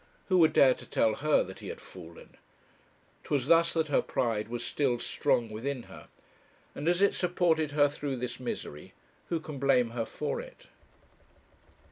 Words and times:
Who 0.29 0.39
would 0.39 0.53
dare 0.53 0.73
to 0.73 0.85
tell 0.89 1.13
her 1.13 1.43
that 1.43 1.59
he 1.59 1.67
had 1.67 1.79
fallen? 1.79 2.35
'Twas 3.23 3.45
thus 3.45 3.71
that 3.73 3.89
her 3.89 4.01
pride 4.01 4.47
was 4.47 4.65
still 4.65 4.97
strong 4.97 5.51
within 5.51 5.83
her; 5.83 6.07
and 6.73 6.87
as 6.87 7.03
it 7.03 7.13
supported 7.13 7.69
her 7.73 7.87
through 7.87 8.15
this 8.15 8.39
misery, 8.39 8.93
who 9.29 9.39
can 9.39 9.59
blame 9.59 9.91
her 9.91 10.05
for 10.07 10.41
it? 10.41 10.65